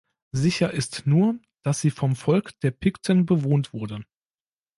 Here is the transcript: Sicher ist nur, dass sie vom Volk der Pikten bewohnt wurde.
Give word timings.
Sicher 0.31 0.71
ist 0.73 1.05
nur, 1.05 1.37
dass 1.61 1.79
sie 1.79 1.91
vom 1.91 2.15
Volk 2.15 2.59
der 2.61 2.71
Pikten 2.71 3.27
bewohnt 3.27 3.71
wurde. 3.71 4.03